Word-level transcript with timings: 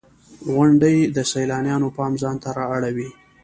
•غونډۍ 0.53 0.97
د 1.15 1.17
سیلانیانو 1.31 1.87
پام 1.97 2.13
ځان 2.21 2.35
ته 2.43 2.49
را 2.57 2.65
اړوي. 2.75 3.09